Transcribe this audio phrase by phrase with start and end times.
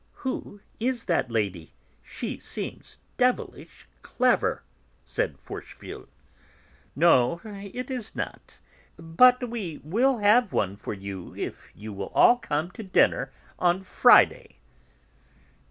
[0.25, 1.75] "Who is that lady?
[2.01, 4.63] She seems devilish clever,"
[5.05, 6.07] said Forcheville.
[6.95, 8.57] "No, it is not.
[8.97, 13.83] But we will have one for you if you will all come to dinner on
[13.83, 14.57] Friday."